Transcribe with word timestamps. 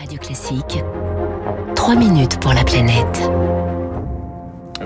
Radio 0.00 0.18
Classique, 0.18 0.82
3 1.76 1.94
minutes 1.94 2.40
pour 2.40 2.54
la 2.54 2.64
planète. 2.64 3.30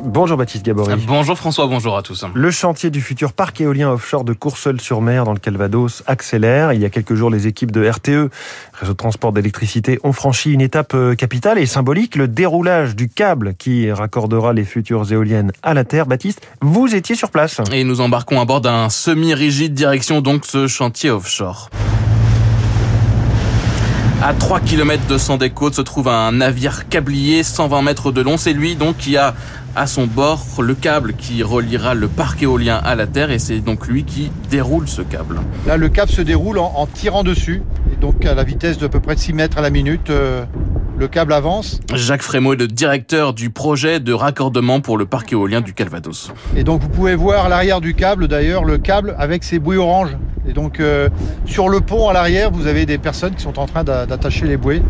Bonjour 0.02 0.36
Baptiste 0.36 0.64
Gabory. 0.64 1.00
Bonjour 1.06 1.38
François, 1.38 1.68
bonjour 1.68 1.96
à 1.96 2.02
tous. 2.02 2.24
Le 2.34 2.50
chantier 2.50 2.90
du 2.90 3.00
futur 3.00 3.32
parc 3.32 3.60
éolien 3.60 3.92
offshore 3.92 4.24
de 4.24 4.32
Courseul-sur-Mer 4.32 5.24
dans 5.24 5.32
le 5.32 5.38
Calvados 5.38 6.02
accélère. 6.08 6.72
Il 6.72 6.80
y 6.80 6.84
a 6.84 6.90
quelques 6.90 7.14
jours, 7.14 7.30
les 7.30 7.46
équipes 7.46 7.70
de 7.70 7.88
RTE, 7.88 8.28
Réseau 8.72 8.92
de 8.92 8.96
transport 8.96 9.30
d'électricité, 9.30 10.00
ont 10.02 10.12
franchi 10.12 10.52
une 10.52 10.60
étape 10.60 10.94
euh, 10.94 11.14
capitale 11.14 11.60
et 11.60 11.66
symbolique, 11.66 12.16
le 12.16 12.26
déroulage 12.26 12.96
du 12.96 13.08
câble 13.08 13.54
qui 13.54 13.92
raccordera 13.92 14.52
les 14.52 14.64
futures 14.64 15.12
éoliennes 15.12 15.52
à 15.62 15.74
la 15.74 15.84
Terre. 15.84 16.06
Baptiste, 16.06 16.44
vous 16.60 16.92
étiez 16.92 17.14
sur 17.14 17.30
place. 17.30 17.60
Et 17.70 17.84
nous 17.84 18.00
embarquons 18.00 18.40
à 18.40 18.44
bord 18.46 18.60
d'un 18.60 18.90
semi-rigide 18.90 19.74
direction 19.74 20.22
donc 20.22 20.44
ce 20.44 20.66
chantier 20.66 21.10
offshore. 21.10 21.70
À 24.26 24.32
3 24.32 24.60
km 24.60 25.02
de 25.06 25.48
côtes 25.48 25.74
se 25.74 25.82
trouve 25.82 26.08
un 26.08 26.32
navire 26.32 26.88
câblier 26.88 27.42
120 27.42 27.82
mètres 27.82 28.10
de 28.10 28.22
long. 28.22 28.38
C'est 28.38 28.54
lui 28.54 28.74
donc 28.74 28.96
qui 28.96 29.18
a 29.18 29.34
à 29.76 29.86
son 29.86 30.06
bord 30.06 30.46
le 30.62 30.74
câble 30.74 31.12
qui 31.12 31.42
reliera 31.42 31.92
le 31.92 32.08
parc 32.08 32.42
éolien 32.42 32.80
à 32.82 32.94
la 32.94 33.06
Terre 33.06 33.30
et 33.30 33.38
c'est 33.38 33.58
donc 33.60 33.86
lui 33.86 34.04
qui 34.04 34.32
déroule 34.48 34.88
ce 34.88 35.02
câble. 35.02 35.42
Là, 35.66 35.76
le 35.76 35.90
câble 35.90 36.10
se 36.10 36.22
déroule 36.22 36.58
en, 36.58 36.72
en 36.74 36.86
tirant 36.86 37.22
dessus 37.22 37.62
et 37.92 37.96
donc 37.96 38.24
à 38.24 38.34
la 38.34 38.44
vitesse 38.44 38.78
de 38.78 38.86
peu 38.86 38.98
près 38.98 39.18
6 39.18 39.34
mètres 39.34 39.58
à 39.58 39.60
la 39.60 39.68
minute. 39.68 40.08
Euh, 40.08 40.46
le 40.96 41.08
câble 41.08 41.34
avance. 41.34 41.80
Jacques 41.92 42.22
Frémaux 42.22 42.54
est 42.54 42.56
le 42.56 42.68
directeur 42.68 43.34
du 43.34 43.50
projet 43.50 44.00
de 44.00 44.12
raccordement 44.14 44.80
pour 44.80 44.96
le 44.96 45.04
parc 45.04 45.32
éolien 45.32 45.60
du 45.60 45.74
Calvados. 45.74 46.32
Et 46.56 46.64
donc 46.64 46.80
vous 46.80 46.88
pouvez 46.88 47.14
voir 47.14 47.44
à 47.44 47.48
l'arrière 47.50 47.82
du 47.82 47.94
câble 47.94 48.28
d'ailleurs 48.28 48.64
le 48.64 48.78
câble 48.78 49.14
avec 49.18 49.44
ses 49.44 49.58
bouées 49.58 49.76
oranges. 49.76 50.16
Et 50.48 50.52
donc 50.52 50.80
euh, 50.80 51.08
sur 51.46 51.68
le 51.68 51.80
pont 51.80 52.08
à 52.08 52.12
l'arrière 52.12 52.50
vous 52.50 52.66
avez 52.66 52.86
des 52.86 52.98
personnes 52.98 53.34
qui 53.34 53.42
sont 53.42 53.58
en 53.58 53.66
train 53.66 53.84
d'attacher 53.84 54.46
les 54.46 54.56
bouées 54.56 54.82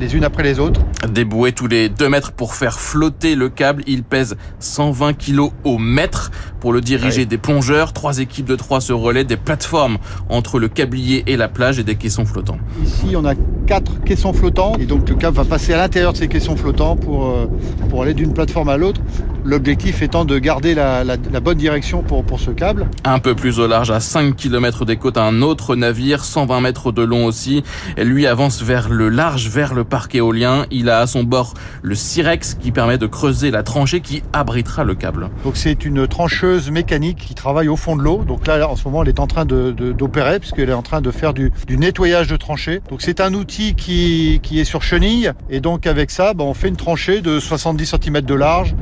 les 0.00 0.16
unes 0.16 0.24
après 0.24 0.42
les 0.42 0.58
autres. 0.58 0.80
Des 1.08 1.24
bouées 1.24 1.52
tous 1.52 1.68
les 1.68 1.88
2 1.88 2.08
mètres 2.08 2.32
pour 2.32 2.54
faire 2.56 2.80
flotter 2.80 3.36
le 3.36 3.48
câble. 3.48 3.84
Il 3.86 4.02
pèse 4.02 4.34
120 4.58 5.12
kg 5.12 5.50
au 5.62 5.78
mètre. 5.78 6.32
Pour 6.58 6.72
le 6.72 6.80
diriger, 6.80 7.20
Ouais. 7.20 7.26
des 7.26 7.38
plongeurs, 7.38 7.92
trois 7.92 8.18
équipes 8.18 8.46
de 8.46 8.56
trois 8.56 8.80
se 8.80 8.92
relaient, 8.92 9.22
des 9.22 9.36
plateformes 9.36 9.98
entre 10.28 10.58
le 10.58 10.66
câblier 10.66 11.22
et 11.28 11.36
la 11.36 11.46
plage 11.46 11.78
et 11.78 11.84
des 11.84 11.94
caissons 11.94 12.24
flottants. 12.24 12.58
Ici 12.82 13.14
on 13.16 13.24
a 13.24 13.34
quatre 13.68 14.02
caissons 14.02 14.32
flottants 14.32 14.72
et 14.80 14.86
donc 14.86 15.08
le 15.08 15.14
câble 15.14 15.36
va 15.36 15.44
passer 15.44 15.74
à 15.74 15.76
l'intérieur 15.76 16.12
de 16.12 16.18
ces 16.18 16.26
caissons 16.26 16.56
flottants 16.56 16.96
pour, 16.96 17.26
euh, 17.26 17.46
pour 17.88 18.02
aller 18.02 18.14
d'une 18.14 18.32
plateforme 18.32 18.70
à 18.70 18.76
l'autre. 18.76 19.00
L'objectif 19.44 20.00
étant 20.02 20.24
de 20.24 20.38
garder 20.38 20.74
la, 20.74 21.04
la- 21.04 21.16
la 21.32 21.40
bonne 21.40 21.58
direction 21.58 22.02
pour, 22.02 22.24
pour 22.24 22.40
ce 22.40 22.50
câble. 22.50 22.88
Un 23.04 23.18
peu 23.18 23.34
plus 23.34 23.60
au 23.60 23.66
large, 23.66 23.90
à 23.90 24.00
5 24.00 24.34
km 24.36 24.84
des 24.84 24.96
côtes, 24.96 25.18
un 25.18 25.42
autre 25.42 25.76
navire, 25.76 26.24
120 26.24 26.60
mètres 26.62 26.92
de 26.92 27.02
long 27.02 27.26
aussi. 27.26 27.62
Lui 27.98 28.26
avance 28.26 28.62
vers 28.62 28.88
le 28.88 29.08
large, 29.10 29.48
vers 29.48 29.74
le 29.74 29.84
parc 29.84 30.14
éolien. 30.14 30.64
Il 30.70 30.88
a 30.88 31.00
à 31.00 31.06
son 31.06 31.24
bord 31.24 31.54
le 31.82 31.94
Sirex 31.94 32.54
qui 32.54 32.72
permet 32.72 32.96
de 32.98 33.06
creuser 33.06 33.50
la 33.50 33.62
tranchée 33.62 34.00
qui 34.00 34.22
abritera 34.32 34.82
le 34.84 34.94
câble. 34.94 35.28
Donc 35.44 35.56
c'est 35.56 35.84
une 35.84 36.08
trancheuse 36.08 36.70
mécanique 36.70 37.18
qui 37.18 37.34
travaille 37.34 37.68
au 37.68 37.76
fond 37.76 37.96
de 37.96 38.02
l'eau. 38.02 38.24
Donc 38.26 38.46
là 38.46 38.68
en 38.68 38.76
ce 38.76 38.84
moment 38.84 39.02
elle 39.02 39.08
est 39.10 39.20
en 39.20 39.26
train 39.26 39.44
de- 39.44 39.72
de- 39.76 39.92
d'opérer 39.92 40.38
puisqu'elle 40.40 40.70
est 40.70 40.74
en 40.74 40.82
train 40.82 41.00
de 41.02 41.10
faire 41.10 41.34
du, 41.34 41.52
du 41.66 41.76
nettoyage 41.76 42.28
de 42.28 42.36
tranchées. 42.36 42.80
Donc 42.88 43.02
c'est 43.02 43.20
un 43.20 43.34
outil 43.34 43.74
qui, 43.74 44.40
qui 44.42 44.58
est 44.60 44.64
sur 44.64 44.82
chenille 44.82 45.30
et 45.50 45.60
donc 45.60 45.86
avec 45.86 46.10
ça 46.10 46.32
ben, 46.34 46.44
on 46.44 46.54
fait 46.54 46.68
une 46.68 46.76
tranchée 46.76 47.20
de 47.20 47.38
70 47.38 47.94
cm 48.02 48.20
de 48.22 48.34
large, 48.34 48.74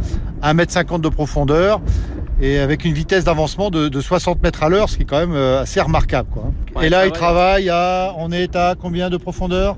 1m50 0.43 1.01
de 1.01 1.09
profondeur 1.09 1.81
et 2.41 2.59
avec 2.59 2.85
une 2.85 2.93
vitesse 2.93 3.25
d'avancement 3.25 3.71
de, 3.71 3.89
de 3.89 4.01
60 4.01 4.43
mètres 4.43 4.63
à 4.63 4.69
l'heure, 4.69 4.89
ce 4.89 4.97
qui 4.97 5.03
est 5.03 5.07
quand 5.07 5.19
même 5.21 5.35
euh, 5.35 5.63
assez 5.63 5.81
remarquable. 5.81 6.29
Quoi. 6.33 6.45
Ouais, 6.75 6.87
et 6.87 6.91
là 6.91 7.07
il 7.07 7.11
va, 7.11 7.17
travaille 7.17 7.71
à, 7.71 8.15
on 8.19 8.33
est 8.33 8.57
à 8.57 8.75
combien 8.81 9.11
de 9.11 9.17
profondeur? 9.17 9.77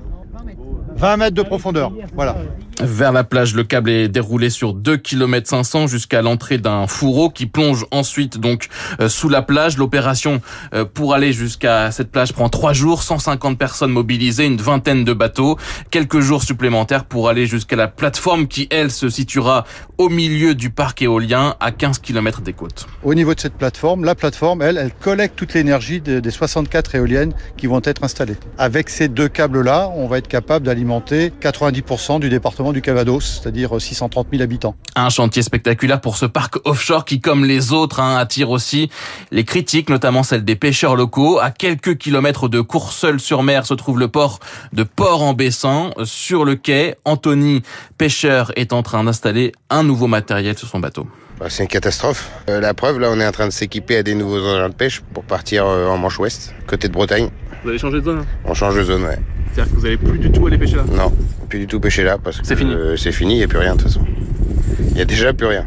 20 0.95 1.17
mètres 1.17 1.35
de 1.35 1.41
profondeur. 1.41 1.91
Voilà. 2.15 2.37
Vers 2.81 3.13
la 3.13 3.23
plage, 3.23 3.55
le 3.55 3.63
câble 3.63 3.89
est 3.89 4.09
déroulé 4.09 4.49
sur 4.49 4.73
2 4.73 4.97
km 4.97 5.47
500 5.47 5.87
jusqu'à 5.87 6.21
l'entrée 6.21 6.57
d'un 6.57 6.87
fourreau 6.87 7.29
qui 7.29 7.45
plonge 7.45 7.85
ensuite 7.91 8.37
donc 8.37 8.67
euh, 8.99 9.07
sous 9.07 9.29
la 9.29 9.41
plage. 9.41 9.77
L'opération 9.77 10.41
euh, 10.73 10.83
pour 10.83 11.13
aller 11.13 11.31
jusqu'à 11.31 11.91
cette 11.91 12.11
plage 12.11 12.33
prend 12.33 12.49
3 12.49 12.73
jours, 12.73 13.01
150 13.03 13.57
personnes 13.57 13.91
mobilisées, 13.91 14.45
une 14.45 14.57
vingtaine 14.57 15.05
de 15.05 15.13
bateaux, 15.13 15.57
quelques 15.89 16.19
jours 16.19 16.43
supplémentaires 16.43 17.05
pour 17.05 17.29
aller 17.29 17.45
jusqu'à 17.45 17.77
la 17.77 17.87
plateforme 17.87 18.47
qui 18.47 18.67
elle 18.69 18.91
se 18.91 19.07
situera 19.09 19.63
au 19.97 20.09
milieu 20.09 20.53
du 20.53 20.69
parc 20.69 21.01
éolien 21.01 21.55
à 21.61 21.71
15 21.71 21.99
km 21.99 22.41
des 22.41 22.53
côtes. 22.53 22.87
Au 23.03 23.13
niveau 23.13 23.33
de 23.33 23.39
cette 23.39 23.55
plateforme, 23.55 24.03
la 24.03 24.15
plateforme, 24.15 24.61
elle, 24.61 24.77
elle 24.77 24.93
collecte 24.93 25.37
toute 25.37 25.53
l'énergie 25.53 26.01
des, 26.01 26.19
des 26.19 26.31
64 26.31 26.95
éoliennes 26.95 27.33
qui 27.55 27.67
vont 27.67 27.81
être 27.85 28.03
installées. 28.03 28.35
Avec 28.57 28.89
ces 28.89 29.07
deux 29.07 29.29
câbles-là, 29.29 29.89
on 29.95 30.07
va 30.07 30.17
être 30.17 30.27
capable 30.27 30.65
d'alimenter 30.65 31.31
90% 31.41 32.19
du 32.19 32.29
département 32.29 32.64
du 32.73 32.81
Calvados, 32.81 33.41
c'est-à-dire 33.41 33.79
630 33.79 34.27
000 34.31 34.43
habitants. 34.43 34.75
Un 34.95 35.09
chantier 35.09 35.41
spectaculaire 35.41 36.01
pour 36.01 36.17
ce 36.17 36.25
parc 36.25 36.57
offshore 36.65 37.05
qui, 37.05 37.21
comme 37.21 37.45
les 37.45 37.73
autres, 37.73 37.99
hein, 37.99 38.17
attire 38.17 38.49
aussi 38.49 38.89
les 39.31 39.43
critiques, 39.43 39.89
notamment 39.89 40.23
celles 40.23 40.45
des 40.45 40.55
pêcheurs 40.55 40.95
locaux. 40.95 41.39
À 41.39 41.51
quelques 41.51 41.97
kilomètres 41.97 42.47
de 42.47 42.61
Courseul-sur-Mer 42.61 43.65
se 43.65 43.73
trouve 43.73 43.99
le 43.99 44.07
port 44.07 44.39
de 44.73 44.83
Port-en-Bessin. 44.83 45.91
Sur 46.03 46.45
le 46.45 46.55
quai, 46.55 46.95
Anthony, 47.05 47.61
pêcheur, 47.97 48.51
est 48.55 48.73
en 48.73 48.83
train 48.83 49.03
d'installer 49.03 49.51
un 49.69 49.83
nouveau 49.83 50.07
matériel 50.07 50.57
sur 50.57 50.67
son 50.67 50.79
bateau. 50.79 51.07
Bah, 51.39 51.47
c'est 51.49 51.63
une 51.63 51.69
catastrophe. 51.69 52.31
Euh, 52.49 52.61
la 52.61 52.73
preuve, 52.73 52.99
là, 52.99 53.09
on 53.11 53.19
est 53.19 53.27
en 53.27 53.31
train 53.31 53.47
de 53.47 53.51
s'équiper 53.51 53.97
à 53.97 54.03
des 54.03 54.15
nouveaux 54.15 54.39
engins 54.39 54.69
de 54.69 54.73
pêche 54.73 55.01
pour 55.13 55.23
partir 55.23 55.65
euh, 55.65 55.89
en 55.89 55.97
Manche 55.97 56.17
Ouest, 56.19 56.53
côté 56.65 56.87
de 56.87 56.93
Bretagne. 56.93 57.29
Vous 57.63 57.69
allez 57.69 57.77
changer 57.77 57.99
de 57.99 58.05
zone 58.05 58.25
On 58.45 58.53
change 58.53 58.77
de 58.77 58.83
zone, 58.83 59.03
ouais. 59.03 59.19
C'est-à-dire 59.51 59.73
que 59.73 59.79
vous 59.79 59.85
allez 59.85 59.97
plus 59.97 60.17
du 60.17 60.31
tout 60.31 60.47
aller 60.47 60.57
pêcher 60.57 60.77
là? 60.77 60.83
Non, 60.91 61.11
plus 61.55 61.59
du 61.61 61.67
tout 61.67 61.79
pêcher 61.79 62.03
là 62.03 62.17
parce 62.21 62.41
que 62.41 62.45
C'est 62.45 62.57
fini. 62.57 62.73
euh, 62.73 62.97
c'est 62.97 63.13
fini, 63.13 63.35
il 63.35 63.37
n'y 63.37 63.43
a 63.43 63.47
plus 63.47 63.59
rien 63.59 63.75
de 63.75 63.81
toute 63.81 63.87
façon. 63.87 64.01
Il 64.91 64.97
y 64.97 65.01
a 65.01 65.05
déjà 65.05 65.31
plus 65.31 65.47
rien. 65.47 65.65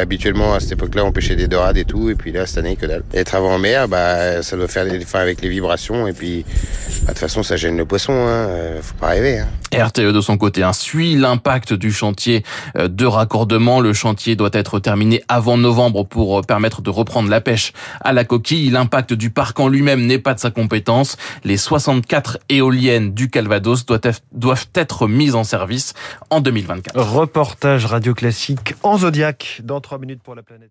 Habituellement, 0.00 0.52
à 0.52 0.60
cette 0.60 0.72
époque-là, 0.72 1.02
on 1.06 1.12
pêchait 1.12 1.34
des 1.36 1.48
dorades 1.48 1.78
et 1.78 1.86
tout, 1.86 2.10
et 2.10 2.14
puis 2.14 2.30
là, 2.32 2.44
cette 2.44 2.58
année, 2.58 2.76
que 2.76 2.84
dalle. 2.84 3.02
Les 3.14 3.24
travaux 3.24 3.48
en 3.48 3.58
mer, 3.58 3.88
bah, 3.88 4.42
ça 4.42 4.56
doit 4.56 4.68
faire 4.68 4.84
des 4.84 5.02
enfin, 5.02 5.20
avec 5.20 5.40
les 5.40 5.48
vibrations, 5.48 6.06
et 6.06 6.12
puis, 6.12 6.44
bah, 6.44 7.00
de 7.00 7.06
toute 7.08 7.18
façon, 7.18 7.42
ça 7.42 7.56
gêne 7.56 7.78
le 7.78 7.86
poisson, 7.86 8.12
hein. 8.12 8.48
euh, 8.48 8.82
faut 8.82 8.94
pas 8.96 9.08
rêver, 9.08 9.38
hein. 9.38 9.48
RTE 9.74 10.12
de 10.12 10.20
son 10.20 10.36
côté 10.36 10.62
hein, 10.62 10.72
suit 10.72 11.14
l'impact 11.16 11.72
du 11.72 11.92
chantier 11.92 12.44
euh, 12.76 12.88
de 12.88 13.06
raccordement. 13.06 13.80
Le 13.80 13.92
chantier 13.92 14.36
doit 14.36 14.50
être 14.52 14.78
terminé 14.80 15.22
avant 15.28 15.56
novembre 15.56 16.04
pour 16.04 16.38
euh, 16.38 16.42
permettre 16.42 16.82
de 16.82 16.90
reprendre 16.90 17.28
la 17.28 17.40
pêche 17.40 17.72
à 18.00 18.12
la 18.12 18.24
coquille. 18.24 18.70
L'impact 18.70 19.12
du 19.12 19.30
parc 19.30 19.58
en 19.60 19.68
lui-même 19.68 20.06
n'est 20.06 20.18
pas 20.18 20.34
de 20.34 20.40
sa 20.40 20.50
compétence. 20.50 21.16
Les 21.44 21.56
64 21.56 22.38
éoliennes 22.48 23.12
du 23.14 23.30
Calvados 23.30 23.84
doivent 24.32 24.66
être- 24.74 25.06
mises 25.08 25.34
en 25.34 25.44
service 25.44 25.94
en 26.30 26.40
2024. 26.40 26.98
Reportage 27.00 27.86
radio 27.86 28.14
classique 28.14 28.74
en 28.82 28.98
Zodiac 28.98 29.60
dans 29.64 29.80
3 29.80 29.98
minutes 29.98 30.22
pour 30.22 30.34
la 30.34 30.42
planète. 30.42 30.70